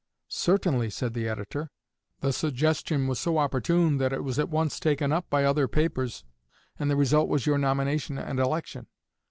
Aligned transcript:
"Certainly," 0.29 0.89
said 0.89 1.13
the 1.13 1.27
editor, 1.29 1.69
"the 2.21 2.33
suggestion 2.33 3.05
was 3.05 3.19
so 3.19 3.37
opportune 3.37 3.99
that 3.99 4.11
it 4.11 4.23
was 4.23 4.39
at 4.39 4.49
once 4.49 4.79
taken 4.79 5.11
up 5.11 5.29
by 5.29 5.43
other 5.43 5.67
papers, 5.67 6.23
and 6.79 6.89
the 6.89 6.95
result 6.95 7.29
was 7.29 7.45
your 7.45 7.59
nomination 7.59 8.17
and 8.17 8.39
election." 8.39 8.87